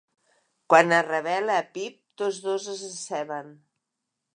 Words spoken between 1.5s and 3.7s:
a Pip, tots dos es deceben.